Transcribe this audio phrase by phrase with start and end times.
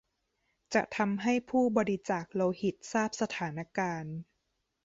[0.73, 4.17] จะทำให้ผู้บริจาคโลหิตทราบสถานการณ์